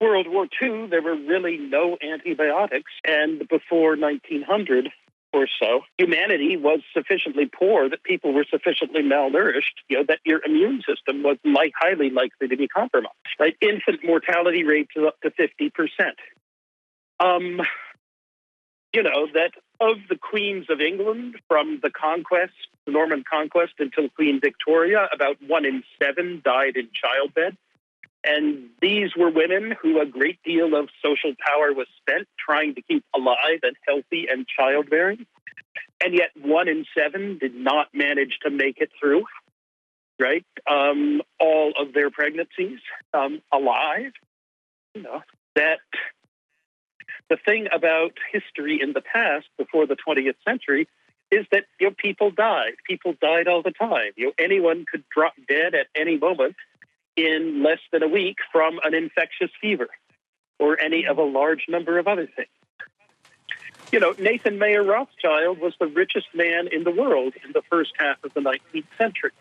World 0.00 0.28
War 0.28 0.46
II, 0.60 0.86
there 0.86 1.02
were 1.02 1.14
really 1.14 1.58
no 1.58 1.98
antibiotics, 2.02 2.92
and 3.04 3.46
before 3.48 3.96
1900 3.96 4.90
or 5.32 5.46
so, 5.60 5.82
humanity 5.98 6.56
was 6.56 6.80
sufficiently 6.92 7.46
poor 7.46 7.88
that 7.88 8.02
people 8.02 8.32
were 8.32 8.44
sufficiently 8.50 9.02
malnourished, 9.02 9.78
you 9.88 9.98
know, 9.98 10.04
that 10.08 10.18
your 10.24 10.44
immune 10.44 10.82
system 10.88 11.22
was 11.22 11.36
like, 11.44 11.72
highly 11.78 12.10
likely 12.10 12.48
to 12.48 12.56
be 12.56 12.66
compromised. 12.66 13.14
Right? 13.38 13.56
Infant 13.60 14.00
mortality 14.02 14.64
rates 14.64 14.90
are 14.96 15.06
up 15.06 15.20
to 15.20 15.30
50%. 15.30 15.70
Um, 17.20 17.60
you 18.92 19.02
know, 19.02 19.28
that 19.34 19.52
of 19.80 19.98
the 20.08 20.16
queens 20.16 20.66
of 20.68 20.80
England 20.80 21.36
from 21.46 21.78
the 21.82 21.90
conquest, 21.90 22.52
the 22.86 22.92
Norman 22.92 23.22
conquest 23.30 23.74
until 23.78 24.08
Queen 24.08 24.40
Victoria, 24.40 25.08
about 25.12 25.36
one 25.46 25.64
in 25.64 25.84
seven 26.02 26.42
died 26.44 26.76
in 26.76 26.88
childbed. 26.92 27.56
And 28.24 28.68
these 28.82 29.10
were 29.16 29.30
women 29.30 29.74
who 29.80 30.00
a 30.00 30.06
great 30.06 30.38
deal 30.44 30.74
of 30.74 30.88
social 31.02 31.32
power 31.44 31.72
was 31.72 31.86
spent 31.98 32.28
trying 32.38 32.74
to 32.74 32.82
keep 32.82 33.04
alive 33.14 33.60
and 33.62 33.76
healthy 33.86 34.26
and 34.30 34.46
childbearing. 34.46 35.26
And 36.02 36.14
yet, 36.14 36.30
one 36.40 36.68
in 36.68 36.84
seven 36.96 37.38
did 37.38 37.54
not 37.54 37.88
manage 37.94 38.38
to 38.42 38.50
make 38.50 38.78
it 38.78 38.90
through, 38.98 39.24
right? 40.18 40.44
Um, 40.70 41.22
all 41.38 41.72
of 41.78 41.92
their 41.92 42.10
pregnancies 42.10 42.80
um, 43.14 43.40
alive. 43.52 44.12
You 44.94 45.02
know, 45.02 45.22
that 45.56 45.78
the 47.28 47.36
thing 47.36 47.68
about 47.72 48.12
history 48.32 48.80
in 48.82 48.92
the 48.92 49.02
past, 49.02 49.46
before 49.56 49.86
the 49.86 49.96
20th 49.96 50.36
century, 50.46 50.88
is 51.30 51.46
that 51.52 51.64
you 51.78 51.88
know, 51.88 51.94
people 51.96 52.30
died. 52.30 52.72
People 52.86 53.14
died 53.20 53.46
all 53.46 53.62
the 53.62 53.72
time. 53.72 54.12
You 54.16 54.26
know, 54.26 54.32
anyone 54.38 54.84
could 54.90 55.04
drop 55.14 55.34
dead 55.48 55.74
at 55.74 55.86
any 55.94 56.18
moment 56.18 56.56
in 57.16 57.62
less 57.62 57.80
than 57.92 58.02
a 58.02 58.08
week 58.08 58.36
from 58.52 58.80
an 58.84 58.94
infectious 58.94 59.50
fever 59.60 59.88
or 60.58 60.78
any 60.80 61.06
of 61.06 61.18
a 61.18 61.22
large 61.22 61.66
number 61.68 61.98
of 61.98 62.06
other 62.06 62.26
things. 62.26 62.48
You 63.92 63.98
know, 63.98 64.14
Nathan 64.18 64.58
Mayer 64.58 64.84
Rothschild 64.84 65.58
was 65.58 65.74
the 65.80 65.88
richest 65.88 66.28
man 66.34 66.68
in 66.70 66.84
the 66.84 66.92
world 66.92 67.34
in 67.44 67.52
the 67.52 67.62
first 67.70 67.92
half 67.98 68.22
of 68.22 68.32
the 68.34 68.40
19th 68.40 68.84
century. 68.96 69.32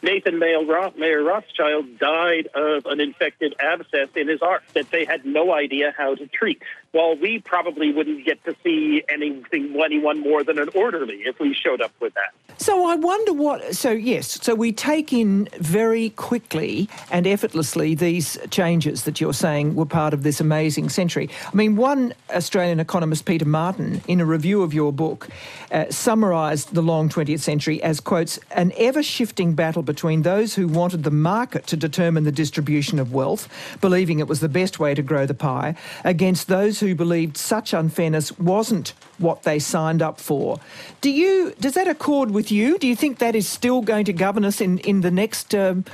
Nathan 0.00 0.38
Mayer, 0.38 1.22
Rothschild 1.22 1.98
died 1.98 2.46
of 2.54 2.86
an 2.86 3.00
infected 3.00 3.54
abscess 3.58 4.08
in 4.14 4.28
his 4.28 4.40
arm 4.40 4.60
that 4.74 4.90
they 4.90 5.04
had 5.04 5.26
no 5.26 5.52
idea 5.52 5.92
how 5.96 6.14
to 6.14 6.26
treat. 6.28 6.62
Well, 6.92 7.16
we 7.16 7.40
probably 7.40 7.92
wouldn't 7.92 8.24
get 8.24 8.42
to 8.44 8.56
see 8.64 9.04
anything 9.08 9.76
anyone 9.88 10.20
more 10.20 10.44
than 10.44 10.58
an 10.58 10.68
orderly 10.74 11.22
if 11.24 11.40
we 11.40 11.54
showed 11.54 11.80
up 11.80 11.92
with 12.00 12.14
that. 12.14 12.34
So 12.60 12.86
I 12.88 12.96
wonder 12.96 13.32
what. 13.32 13.76
So 13.76 13.90
yes, 13.92 14.42
so 14.42 14.54
we 14.54 14.72
take 14.72 15.12
in 15.12 15.48
very 15.60 16.10
quickly 16.10 16.88
and 17.10 17.26
effortlessly 17.26 17.94
these 17.94 18.36
changes 18.50 19.04
that 19.04 19.20
you're 19.20 19.32
saying 19.32 19.76
were 19.76 19.86
part 19.86 20.12
of 20.12 20.24
this 20.24 20.40
amazing 20.40 20.88
century. 20.88 21.30
I 21.46 21.54
mean, 21.54 21.76
one 21.76 22.14
Australian 22.34 22.80
economist, 22.80 23.26
Peter 23.26 23.44
Martin, 23.44 24.02
in 24.08 24.20
a 24.20 24.26
review 24.26 24.62
of 24.62 24.74
your 24.74 24.92
book, 24.92 25.28
uh, 25.70 25.84
summarised 25.90 26.74
the 26.74 26.82
long 26.82 27.08
20th 27.08 27.40
century 27.40 27.80
as 27.82 28.00
quotes 28.00 28.40
an 28.50 28.72
ever 28.76 29.04
shifting 29.04 29.54
battle 29.54 29.82
between 29.82 30.22
those 30.22 30.54
who 30.54 30.66
wanted 30.66 31.04
the 31.04 31.12
market 31.12 31.66
to 31.68 31.76
determine 31.76 32.24
the 32.24 32.32
distribution 32.32 32.98
of 32.98 33.12
wealth, 33.12 33.48
believing 33.80 34.18
it 34.18 34.26
was 34.26 34.40
the 34.40 34.48
best 34.48 34.80
way 34.80 34.94
to 34.94 35.02
grow 35.02 35.26
the 35.26 35.32
pie, 35.34 35.76
against 36.04 36.48
those 36.48 36.80
who 36.80 36.87
believed 36.94 37.36
such 37.36 37.72
unfairness 37.72 38.38
wasn't 38.38 38.94
what 39.18 39.42
they 39.42 39.58
signed 39.58 40.02
up 40.02 40.20
for. 40.20 40.58
Do 41.00 41.10
you 41.10 41.54
does 41.60 41.74
that 41.74 41.88
accord 41.88 42.30
with 42.30 42.50
you? 42.50 42.78
Do 42.78 42.86
you 42.86 42.96
think 42.96 43.18
that 43.18 43.34
is 43.34 43.48
still 43.48 43.82
going 43.82 44.04
to 44.06 44.12
govern 44.12 44.44
us 44.44 44.60
in 44.60 44.78
in 44.78 45.00
the 45.00 45.10
next 45.10 45.54
um, 45.54 45.84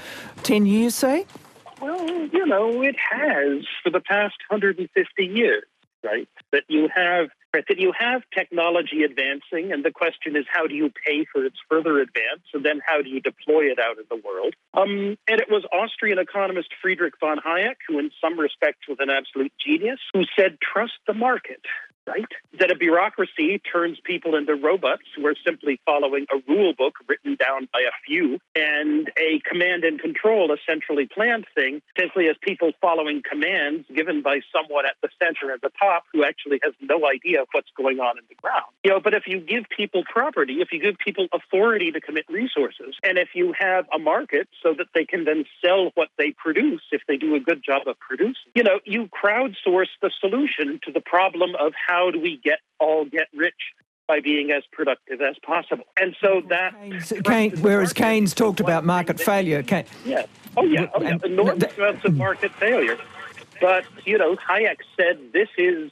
ten 0.43 0.67
years, 0.67 0.95
say? 0.95 1.27
Well, 1.81 2.09
you 2.09 2.47
know, 2.47 2.83
it 2.83 2.97
has 2.99 3.65
for 3.83 3.91
the 3.91 4.01
past 4.01 4.37
150 4.49 5.27
years, 5.27 5.65
right? 6.03 6.29
That 6.53 6.65
you 6.69 6.89
have 6.95 7.29
right, 7.55 7.65
that 7.69 7.79
you 7.79 7.93
have 7.99 8.23
technology 8.37 9.03
advancing, 9.03 9.73
and 9.73 9.85
the 9.85 9.91
question 9.91 10.37
is 10.37 10.45
how 10.53 10.67
do 10.67 10.75
you 10.75 10.91
pay 11.07 11.25
for 11.33 11.45
its 11.45 11.57
further 11.71 12.01
advance, 12.01 12.43
and 12.53 12.65
then 12.65 12.81
how 12.85 13.01
do 13.01 13.09
you 13.09 13.21
deploy 13.21 13.65
it 13.67 13.79
out 13.79 13.97
in 13.99 14.05
the 14.11 14.17
world? 14.17 14.55
Um, 14.75 15.17
and 15.29 15.41
it 15.41 15.49
was 15.49 15.65
Austrian 15.73 16.19
economist 16.19 16.69
Friedrich 16.83 17.15
von 17.21 17.39
Hayek, 17.39 17.77
who 17.89 17.99
in 17.99 18.11
some 18.21 18.39
respects 18.39 18.89
was 18.89 18.99
an 19.01 19.11
absolute 19.11 19.53
genius, 19.65 20.01
who 20.13 20.25
said, 20.37 20.59
trust 20.61 20.95
the 21.07 21.15
market 21.15 21.61
right? 22.07 22.27
That 22.59 22.71
a 22.71 22.75
bureaucracy 22.75 23.61
turns 23.61 23.99
people 24.05 24.35
into 24.37 24.55
robots 24.55 25.03
who 25.17 25.27
are 25.27 25.35
simply 25.45 25.81
following 25.85 26.27
a 26.33 26.39
rule 26.51 26.73
book 26.77 26.95
written 27.09 27.37
down 27.37 27.69
by 27.73 27.81
a 27.81 27.95
few, 28.07 28.39
and 28.55 29.11
a 29.19 29.41
command 29.49 29.85
and 29.85 30.01
control, 30.01 30.53
a 30.53 30.57
centrally 30.69 31.07
planned 31.07 31.47
thing, 31.55 31.83
simply 31.99 32.29
as 32.29 32.37
people 32.41 32.73
following 32.81 33.23
commands 33.29 33.87
given 33.95 34.23
by 34.23 34.41
someone 34.53 34.87
at 34.87 34.97
the 35.03 35.09
center 35.23 35.53
at 35.53 35.61
the 35.63 35.71
top 35.81 36.05
who 36.13 36.25
actually 36.25 36.61
has 36.63 36.73
no 36.81 37.07
idea 37.07 37.43
of 37.43 37.49
what's 37.53 37.71
going 37.77 38.01
on 38.01 38.19
in 38.19 38.25
the 38.29 38.35
ground. 38.37 38.65
You 38.85 38.91
know, 38.91 39.01
but 39.01 39.15
if 39.15 39.27
you 39.27 39.41
give 39.41 39.65
people 39.75 40.05
property, 40.11 40.61
if 40.61 40.73
you 40.73 40.81
give 40.81 40.99
people 40.99 41.27
authority 41.33 41.91
to 41.93 42.01
commit 42.01 42.25
resources, 42.29 42.97
and 43.03 43.19
if 43.19 43.31
you 43.35 43.55
have 43.59 43.87
a 43.95 43.99
market 43.99 44.49
so 44.63 44.75
that 44.75 44.87
they 44.95 45.05
can 45.05 45.25
then 45.25 45.45
sell 45.65 45.91
what 45.95 46.09
they 46.19 46.33
produce 46.33 46.83
if 46.93 47.03
they 47.09 47.17
do 47.17 47.35
a 47.35 47.41
good 47.41 47.63
job 47.65 47.83
of 47.87 47.99
producing, 47.99 48.51
you 48.55 48.63
know, 48.63 48.81
you 48.85 49.09
crowdsource 49.09 49.89
the 50.03 50.11
solution 50.21 50.81
to 50.85 50.93
the 50.93 51.01
problem 51.01 51.55
of 51.59 51.73
how 51.75 51.94
how 51.95 52.11
do 52.11 52.21
we 52.21 52.41
get 52.43 52.59
all 52.81 53.05
get 53.05 53.29
rich 53.35 53.55
by 54.07 54.21
being 54.21 54.51
as 54.51 54.63
productive 54.73 55.21
as 55.21 55.37
possible. 55.43 55.85
And 55.99 56.15
so 56.21 56.41
mm-hmm. 56.41 56.49
that 56.49 56.75
Keynes, 56.81 57.13
Keynes, 57.25 57.61
whereas 57.61 57.93
Keynes 57.93 58.35
talked 58.35 58.61
about 58.61 58.85
market 58.85 59.21
failure. 59.21 59.63
Keynes, 59.63 59.89
yeah. 60.05 60.27
Oh 60.57 60.65
yeah. 60.65 60.89
Oh 60.95 61.03
yeah. 61.03 61.17
Enormous 61.25 61.77
amounts 61.77 62.05
of 62.05 62.17
market 62.17 62.53
failure. 62.55 62.99
But 63.61 63.85
you 64.05 64.19
know, 64.19 64.37
Hayek 64.37 64.79
said 64.97 65.19
this 65.33 65.49
is 65.57 65.91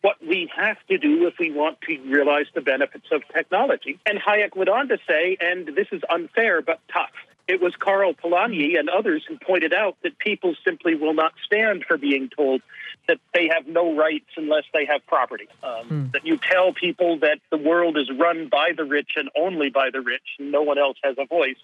what 0.00 0.16
we 0.26 0.50
have 0.54 0.78
to 0.88 0.98
do 0.98 1.26
if 1.26 1.34
we 1.38 1.50
want 1.50 1.80
to 1.82 1.98
realize 2.02 2.46
the 2.54 2.60
benefits 2.60 3.06
of 3.12 3.22
technology. 3.32 3.98
And 4.04 4.18
Hayek 4.18 4.56
went 4.56 4.68
on 4.68 4.88
to 4.88 4.98
say, 5.08 5.36
and 5.40 5.68
this 5.68 5.88
is 5.92 6.02
unfair 6.10 6.60
but 6.60 6.80
tough. 6.92 7.10
It 7.46 7.60
was 7.60 7.74
Karl 7.76 8.14
Polanyi 8.14 8.78
and 8.78 8.88
others 8.88 9.24
who 9.28 9.36
pointed 9.38 9.74
out 9.74 9.96
that 10.02 10.18
people 10.18 10.54
simply 10.64 10.94
will 10.94 11.12
not 11.12 11.32
stand 11.44 11.84
for 11.86 11.98
being 11.98 12.30
told 12.34 12.62
that 13.06 13.18
they 13.34 13.48
have 13.52 13.66
no 13.66 13.94
rights 13.94 14.30
unless 14.36 14.64
they 14.72 14.86
have 14.86 15.06
property. 15.06 15.48
Um, 15.62 15.86
hmm. 15.86 16.06
That 16.12 16.24
you 16.24 16.38
tell 16.38 16.72
people 16.72 17.18
that 17.18 17.38
the 17.50 17.58
world 17.58 17.98
is 17.98 18.10
run 18.18 18.48
by 18.48 18.70
the 18.76 18.84
rich 18.84 19.12
and 19.16 19.28
only 19.36 19.68
by 19.68 19.90
the 19.92 20.00
rich, 20.00 20.36
and 20.38 20.50
no 20.50 20.62
one 20.62 20.78
else 20.78 20.96
has 21.04 21.16
a 21.18 21.26
voice. 21.26 21.58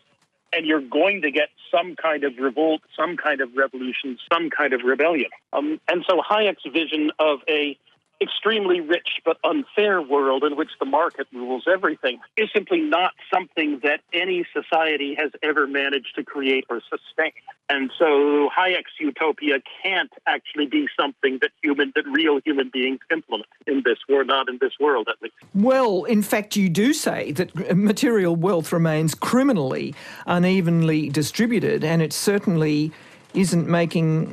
And 0.53 0.67
you're 0.67 0.81
going 0.81 1.23
to 1.23 1.31
get 1.31 1.49
some 1.71 1.95
kind 1.97 2.25
of 2.25 2.37
revolt, 2.37 2.83
some 2.97 3.17
kind 3.17 3.41
of 3.41 3.55
revolution, 3.57 4.19
some 4.31 4.51
kind 4.51 4.73
of 4.73 4.83
rebellion. 4.83 5.31
Um, 5.53 5.81
and 5.89 6.05
so 6.09 6.21
Hayek's 6.21 6.67
vision 6.73 7.13
of 7.19 7.39
a 7.49 7.79
extremely 8.21 8.81
rich 8.81 9.21
but 9.25 9.39
unfair 9.45 10.03
world 10.03 10.45
in 10.45 10.57
which 10.57 10.71
the 10.79 10.85
market 10.85 11.27
rules 11.33 11.65
everything 11.67 12.19
is 12.37 12.49
simply 12.53 12.81
not 12.81 13.13
something 13.33 13.81
that 13.83 14.01
any 14.13 14.47
society 14.53 15.15
has 15.15 15.31
ever 15.43 15.67
managed 15.67 16.15
to 16.17 16.23
create 16.23 16.65
or 16.69 16.81
sustain. 16.91 17.33
And 17.69 17.91
so 17.99 18.51
Hayek's 18.57 18.93
utopia 18.99 19.59
can't 19.83 20.13
actually 20.27 20.67
be 20.67 20.89
something 20.99 21.39
that 21.41 21.51
human 21.63 21.93
that 21.95 22.07
real 22.07 22.41
human 22.45 22.69
beings 22.69 23.01
implement 23.11 23.49
in 23.67 23.83
this 23.85 23.99
world, 24.09 24.27
not 24.27 24.49
in 24.49 24.59
this 24.61 24.73
world 24.79 25.09
at 25.09 25.21
least. 25.23 25.35
Well, 25.55 26.05
in 26.05 26.23
fact, 26.23 26.57
you 26.57 26.69
do 26.69 26.93
say 26.93 27.33
that 27.33 27.77
material 27.77 28.37
wealth 28.37 28.73
remains 28.73 29.15
criminally 29.15 29.95
unevenly 30.27 31.09
distributed, 31.09 31.85
and 31.85 32.03
it 32.03 32.13
certainly 32.13 32.93
isn't 33.35 33.69
making 33.69 34.33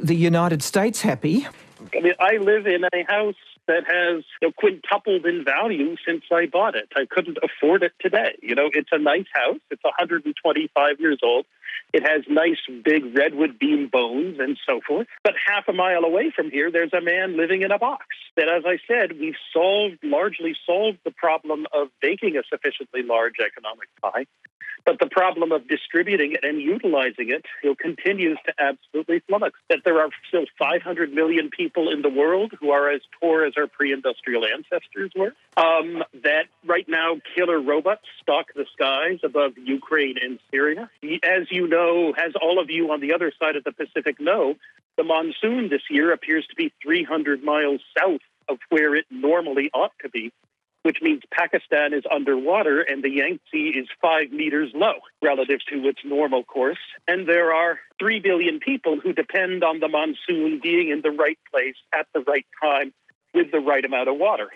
the 0.00 0.14
United 0.14 0.62
States 0.62 1.02
happy. 1.02 1.46
I 1.96 2.00
mean, 2.00 2.14
I 2.20 2.36
live 2.36 2.66
in 2.66 2.84
a 2.84 3.04
house 3.08 3.34
that 3.66 3.84
has 3.86 4.24
you 4.40 4.48
know, 4.48 4.52
quintupled 4.52 5.26
in 5.26 5.44
value 5.44 5.96
since 6.06 6.24
I 6.32 6.46
bought 6.46 6.74
it. 6.74 6.88
I 6.94 7.06
couldn't 7.08 7.38
afford 7.42 7.82
it 7.82 7.92
today. 8.00 8.36
You 8.42 8.54
know, 8.54 8.70
it's 8.72 8.90
a 8.92 8.98
nice 8.98 9.26
house. 9.34 9.58
It's 9.70 9.82
125 9.82 11.00
years 11.00 11.18
old. 11.22 11.46
It 11.92 12.02
has 12.06 12.24
nice 12.28 12.58
big 12.84 13.16
redwood 13.16 13.58
beam 13.58 13.88
bones 13.90 14.38
and 14.38 14.58
so 14.66 14.80
forth. 14.86 15.06
But 15.24 15.34
half 15.46 15.68
a 15.68 15.72
mile 15.72 16.04
away 16.04 16.30
from 16.34 16.50
here, 16.50 16.70
there's 16.70 16.92
a 16.92 17.00
man 17.00 17.36
living 17.36 17.62
in 17.62 17.70
a 17.70 17.78
box. 17.78 18.06
That, 18.36 18.48
as 18.48 18.64
I 18.66 18.78
said, 18.86 19.18
we've 19.18 19.38
solved 19.52 19.98
largely 20.02 20.54
solved 20.66 20.98
the 21.04 21.10
problem 21.10 21.66
of 21.72 21.88
baking 22.02 22.36
a 22.36 22.42
sufficiently 22.50 23.02
large 23.02 23.36
economic 23.40 23.88
pie. 24.02 24.26
But 24.86 25.00
the 25.00 25.08
problem 25.10 25.50
of 25.50 25.66
distributing 25.68 26.32
it 26.32 26.44
and 26.44 26.62
utilizing 26.62 27.30
it 27.30 27.44
you 27.62 27.74
continues 27.74 28.38
to 28.46 28.54
absolutely 28.58 29.20
flummox. 29.28 29.50
That 29.68 29.80
there 29.84 30.00
are 30.00 30.08
still 30.28 30.44
500 30.58 31.12
million 31.12 31.50
people 31.50 31.90
in 31.90 32.02
the 32.02 32.08
world 32.08 32.52
who 32.60 32.70
are 32.70 32.88
as 32.88 33.00
poor 33.20 33.44
as 33.44 33.54
our 33.58 33.66
pre-industrial 33.66 34.44
ancestors 34.46 35.10
were. 35.16 35.34
Um, 35.56 36.04
that 36.22 36.44
right 36.64 36.88
now 36.88 37.16
killer 37.34 37.60
robots 37.60 38.02
stalk 38.22 38.46
the 38.54 38.64
skies 38.72 39.18
above 39.24 39.52
Ukraine 39.58 40.16
and 40.22 40.38
Syria. 40.52 40.88
As 41.24 41.50
you 41.50 41.66
know, 41.66 41.75
as 42.16 42.32
all 42.40 42.58
of 42.58 42.70
you 42.70 42.90
on 42.92 43.00
the 43.00 43.12
other 43.12 43.32
side 43.38 43.56
of 43.56 43.64
the 43.64 43.72
Pacific 43.72 44.20
know, 44.20 44.54
the 44.96 45.04
monsoon 45.04 45.68
this 45.68 45.82
year 45.90 46.12
appears 46.12 46.46
to 46.48 46.56
be 46.56 46.72
300 46.82 47.42
miles 47.42 47.80
south 47.98 48.20
of 48.48 48.58
where 48.70 48.94
it 48.94 49.06
normally 49.10 49.70
ought 49.74 49.92
to 50.02 50.08
be 50.08 50.32
which 50.86 51.02
means 51.02 51.20
Pakistan 51.32 51.92
is 51.92 52.04
underwater 52.08 52.80
and 52.80 53.02
the 53.02 53.10
Yangtze 53.10 53.70
is 53.76 53.88
five 54.00 54.30
meters 54.30 54.70
low 54.72 54.94
relative 55.20 55.58
to 55.68 55.88
its 55.88 55.98
normal 56.04 56.44
course. 56.44 56.78
And 57.08 57.28
there 57.28 57.52
are 57.52 57.80
three 57.98 58.20
billion 58.20 58.60
people 58.60 59.00
who 59.00 59.12
depend 59.12 59.64
on 59.64 59.80
the 59.80 59.88
monsoon 59.88 60.60
being 60.62 60.90
in 60.90 61.00
the 61.02 61.10
right 61.10 61.40
place 61.52 61.74
at 61.92 62.06
the 62.14 62.20
right 62.20 62.46
time 62.62 62.94
with 63.34 63.50
the 63.50 63.58
right 63.58 63.84
amount 63.84 64.08
of 64.08 64.16
water 64.16 64.48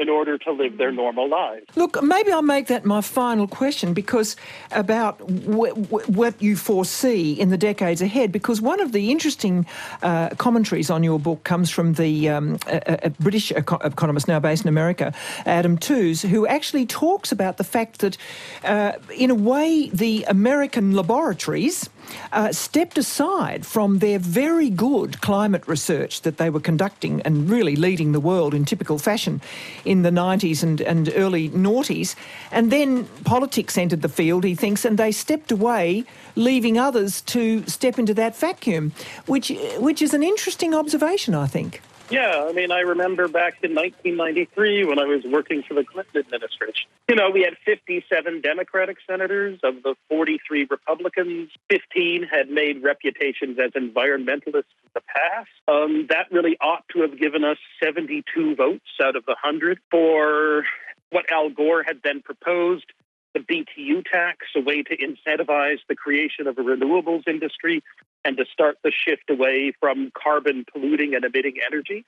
in 0.00 0.08
order 0.08 0.38
to 0.38 0.50
live 0.50 0.78
their 0.78 0.90
normal 0.90 1.28
lives. 1.28 1.66
Look, 1.76 2.02
maybe 2.02 2.32
I'll 2.32 2.40
make 2.40 2.68
that 2.68 2.86
my 2.86 3.02
final 3.02 3.46
question 3.46 3.92
because 3.92 4.34
about 4.72 5.18
w- 5.18 5.74
w- 5.74 6.06
what 6.06 6.40
you 6.42 6.56
foresee 6.56 7.32
in 7.34 7.50
the 7.50 7.58
decades 7.58 8.00
ahead. 8.00 8.32
Because 8.32 8.62
one 8.62 8.80
of 8.80 8.92
the 8.92 9.10
interesting 9.10 9.66
uh, 10.02 10.30
commentaries 10.30 10.90
on 10.90 11.02
your 11.04 11.18
book 11.18 11.44
comes 11.44 11.70
from 11.70 11.94
the 11.94 12.30
um, 12.30 12.58
a, 12.66 13.08
a 13.08 13.10
British 13.10 13.52
eco- 13.52 13.78
economist 13.84 14.26
now 14.26 14.40
based 14.40 14.64
in 14.64 14.68
America, 14.68 15.12
Adam 15.44 15.76
Tooze, 15.76 16.22
who 16.22 16.46
actually 16.46 16.86
talks 16.86 17.30
about 17.30 17.58
the 17.58 17.64
fact 17.64 17.98
that, 17.98 18.16
uh, 18.64 18.92
in 19.14 19.30
a 19.30 19.34
way, 19.34 19.90
the 19.92 20.24
American 20.28 20.92
laboratories 20.92 21.90
uh, 22.32 22.52
stepped 22.52 22.98
aside 22.98 23.66
from 23.66 23.98
their 23.98 24.18
very 24.18 24.70
good 24.70 25.20
climate 25.20 25.66
research 25.66 26.22
that 26.22 26.38
they 26.38 26.50
were 26.50 26.60
conducting 26.60 27.20
and 27.22 27.50
really 27.50 27.76
leading 27.76 28.12
the 28.12 28.20
world 28.20 28.54
in 28.54 28.64
typical 28.64 28.98
fashion 28.98 29.40
in 29.84 30.02
the 30.02 30.10
90s 30.10 30.62
and, 30.62 30.80
and 30.80 31.12
early 31.16 31.48
noughties. 31.50 32.14
And 32.50 32.70
then 32.70 33.04
politics 33.24 33.76
entered 33.76 34.02
the 34.02 34.08
field, 34.08 34.44
he 34.44 34.54
thinks, 34.54 34.84
and 34.84 34.98
they 34.98 35.12
stepped 35.12 35.52
away, 35.52 36.04
leaving 36.36 36.78
others 36.78 37.20
to 37.22 37.66
step 37.66 37.98
into 37.98 38.14
that 38.14 38.36
vacuum, 38.36 38.92
which, 39.26 39.52
which 39.78 40.02
is 40.02 40.14
an 40.14 40.22
interesting 40.22 40.74
observation, 40.74 41.34
I 41.34 41.46
think. 41.46 41.80
Yeah, 42.10 42.46
I 42.48 42.52
mean, 42.52 42.72
I 42.72 42.80
remember 42.80 43.28
back 43.28 43.62
in 43.62 43.72
1993 43.76 44.84
when 44.84 44.98
I 44.98 45.04
was 45.04 45.22
working 45.24 45.62
for 45.62 45.74
the 45.74 45.84
Clinton 45.84 46.22
administration. 46.24 46.88
You 47.08 47.14
know, 47.14 47.30
we 47.30 47.42
had 47.42 47.56
57 47.64 48.40
Democratic 48.40 48.96
senators. 49.08 49.60
Of 49.62 49.82
the 49.84 49.94
43 50.08 50.66
Republicans, 50.68 51.50
15 51.70 52.24
had 52.24 52.50
made 52.50 52.82
reputations 52.82 53.58
as 53.60 53.70
environmentalists 53.72 54.74
in 54.82 54.90
the 54.94 55.02
past. 55.02 55.50
Um, 55.68 56.08
that 56.10 56.26
really 56.32 56.56
ought 56.60 56.84
to 56.94 57.02
have 57.02 57.16
given 57.16 57.44
us 57.44 57.58
72 57.82 58.56
votes 58.56 58.90
out 59.00 59.14
of 59.14 59.24
the 59.26 59.36
100 59.40 59.78
for 59.90 60.64
what 61.10 61.30
Al 61.30 61.50
Gore 61.50 61.84
had 61.84 62.00
then 62.02 62.22
proposed 62.22 62.86
the 63.34 63.40
BTU 63.40 64.04
tax, 64.04 64.46
a 64.56 64.60
way 64.60 64.82
to 64.82 64.96
incentivize 64.96 65.78
the 65.88 65.94
creation 65.94 66.48
of 66.48 66.58
a 66.58 66.62
renewables 66.62 67.28
industry 67.28 67.82
and 68.24 68.36
to 68.36 68.44
start 68.52 68.78
the 68.84 68.92
shift 68.92 69.30
away 69.30 69.72
from 69.80 70.10
carbon 70.14 70.64
polluting 70.72 71.14
and 71.14 71.24
emitting 71.24 71.56
energy. 71.64 72.04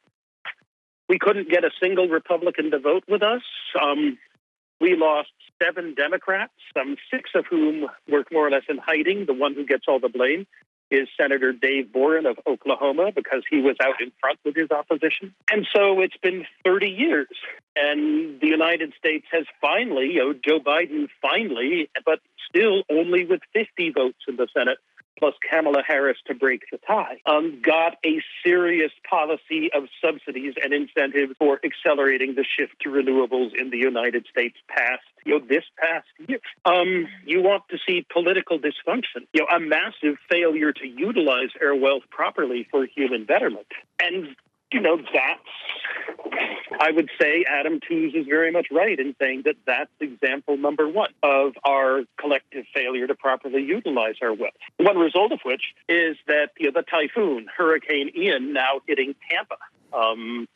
We 1.08 1.18
couldn't 1.18 1.48
get 1.48 1.64
a 1.64 1.70
single 1.82 2.08
Republican 2.08 2.70
to 2.70 2.78
vote 2.78 3.04
with 3.08 3.22
us. 3.22 3.42
Um, 3.80 4.18
we 4.80 4.96
lost 4.96 5.30
seven 5.62 5.94
Democrats, 5.94 6.52
um, 6.74 6.96
six 7.10 7.30
of 7.34 7.46
whom 7.46 7.86
were 8.08 8.24
more 8.32 8.48
or 8.48 8.50
less 8.50 8.64
in 8.68 8.78
hiding. 8.78 9.26
The 9.26 9.34
one 9.34 9.54
who 9.54 9.64
gets 9.64 9.84
all 9.86 10.00
the 10.00 10.08
blame 10.08 10.46
is 10.92 11.08
Senator 11.18 11.52
Dave 11.52 11.90
Boren 11.90 12.26
of 12.26 12.38
Oklahoma 12.46 13.12
because 13.14 13.42
he 13.48 13.60
was 13.62 13.76
out 13.82 14.00
in 14.00 14.12
front 14.20 14.38
with 14.44 14.54
his 14.54 14.70
opposition. 14.70 15.34
And 15.50 15.66
so 15.74 16.00
it's 16.00 16.16
been 16.18 16.44
30 16.64 16.88
years. 16.88 17.28
And 17.74 18.38
the 18.40 18.48
United 18.48 18.92
States 18.98 19.26
has 19.32 19.46
finally, 19.60 20.12
you 20.12 20.18
know, 20.18 20.34
Joe 20.34 20.60
Biden 20.60 21.08
finally, 21.22 21.88
but 22.04 22.20
still 22.46 22.82
only 22.90 23.24
with 23.24 23.40
50 23.54 23.90
votes 23.90 24.18
in 24.28 24.36
the 24.36 24.48
Senate, 24.54 24.78
plus 25.18 25.34
Kamala 25.48 25.82
Harris 25.86 26.18
to 26.26 26.34
break 26.34 26.62
the 26.70 26.78
tie, 26.78 27.18
um, 27.26 27.60
got 27.62 27.96
a 28.04 28.22
serious 28.44 28.92
policy 29.08 29.70
of 29.72 29.84
subsidies 30.04 30.54
and 30.62 30.72
incentives 30.72 31.34
for 31.38 31.60
accelerating 31.64 32.34
the 32.34 32.44
shift 32.44 32.74
to 32.82 32.88
renewables 32.88 33.50
in 33.58 33.70
the 33.70 33.78
United 33.78 34.26
States 34.30 34.56
past 34.68 35.02
you 35.24 35.38
know 35.38 35.44
this 35.46 35.64
past 35.78 36.06
year. 36.26 36.40
Um, 36.64 37.06
you 37.24 37.42
want 37.42 37.64
to 37.70 37.78
see 37.86 38.06
political 38.12 38.58
dysfunction, 38.58 39.26
you 39.32 39.40
know, 39.40 39.46
a 39.54 39.60
massive 39.60 40.16
failure 40.30 40.72
to 40.72 40.86
utilize 40.86 41.50
air 41.60 41.74
wealth 41.74 42.02
properly 42.10 42.66
for 42.70 42.86
human 42.86 43.24
betterment, 43.24 43.66
and 44.00 44.36
you 44.72 44.80
know 44.80 44.96
that's 44.96 45.40
I 46.80 46.90
would 46.90 47.10
say 47.20 47.44
Adam 47.48 47.80
Tooze 47.86 48.14
is 48.14 48.26
very 48.26 48.50
much 48.50 48.68
right 48.70 48.98
in 48.98 49.14
saying 49.20 49.42
that 49.44 49.56
that's 49.66 49.90
example 50.00 50.56
number 50.56 50.88
one 50.88 51.10
of 51.22 51.52
our 51.64 52.02
collective 52.18 52.64
failure 52.74 53.06
to 53.06 53.14
properly 53.14 53.62
utilize 53.62 54.16
our 54.22 54.32
wealth. 54.32 54.54
One 54.78 54.98
result 54.98 55.32
of 55.32 55.40
which 55.44 55.62
is 55.88 56.16
that 56.26 56.50
you 56.58 56.70
know, 56.70 56.80
the 56.80 56.82
typhoon, 56.82 57.46
Hurricane 57.54 58.10
Ian, 58.16 58.52
now 58.52 58.80
hitting 58.86 59.14
Tampa 59.30 59.56
um, 59.92 60.48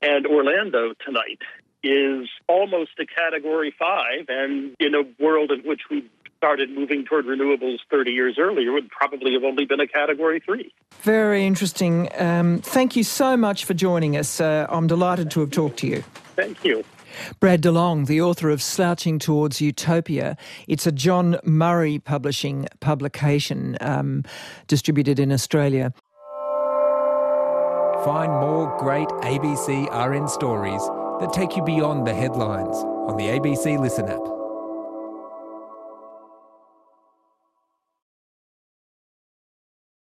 and 0.00 0.26
Orlando 0.26 0.94
tonight, 1.04 1.40
is 1.82 2.28
almost 2.48 2.92
a 2.98 3.06
category 3.06 3.74
five. 3.78 4.26
And 4.28 4.74
in 4.80 4.94
a 4.94 5.02
world 5.22 5.50
in 5.50 5.60
which 5.60 5.82
we 5.90 6.08
started 6.36 6.70
moving 6.70 7.04
toward 7.04 7.26
renewables 7.26 7.78
30 7.90 8.10
years 8.10 8.36
earlier 8.38 8.72
would 8.72 8.88
probably 8.90 9.32
have 9.32 9.44
only 9.44 9.64
been 9.64 9.80
a 9.80 9.86
category 9.86 10.40
three. 10.40 10.72
Very 11.00 11.46
interesting. 11.46 12.08
Um, 12.16 12.60
thank 12.60 12.96
you 12.96 13.04
so 13.04 13.36
much 13.36 13.64
for 13.64 13.74
joining 13.74 14.16
us. 14.16 14.40
Uh, 14.40 14.66
I'm 14.68 14.86
delighted 14.86 15.30
to 15.32 15.40
have 15.40 15.50
talked 15.50 15.78
to 15.78 15.86
you. 15.86 16.02
Thank 16.36 16.64
you. 16.64 16.84
Brad 17.40 17.62
DeLong, 17.62 18.06
the 18.06 18.20
author 18.20 18.50
of 18.50 18.60
Slouching 18.60 19.18
Towards 19.18 19.60
Utopia. 19.60 20.36
It's 20.68 20.86
a 20.86 20.92
John 20.92 21.38
Murray 21.44 21.98
publishing 21.98 22.66
publication 22.80 23.78
um, 23.80 24.24
distributed 24.66 25.18
in 25.18 25.32
Australia. 25.32 25.92
Find 28.04 28.30
more 28.32 28.76
great 28.78 29.08
ABC 29.08 29.88
RN 29.90 30.28
stories 30.28 30.82
that 31.20 31.32
take 31.32 31.56
you 31.56 31.64
beyond 31.64 32.06
the 32.06 32.14
headlines 32.14 32.76
on 32.76 33.16
the 33.16 33.24
ABC 33.24 33.78
Listen 33.80 34.08
app. 34.08 34.35